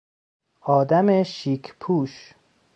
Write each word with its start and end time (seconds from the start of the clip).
آدم 0.61 1.23
شیک 1.23 1.73
پوش 1.79 2.33